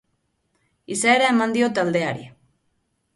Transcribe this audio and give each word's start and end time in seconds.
Izaera 0.95 1.27
eman 1.33 1.53
dio 1.57 1.69
taldeari. 1.81 2.25